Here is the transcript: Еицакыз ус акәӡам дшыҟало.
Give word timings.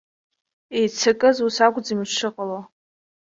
Еицакыз 0.77 1.37
ус 1.47 1.57
акәӡам 1.65 1.99
дшыҟало. 2.09 2.59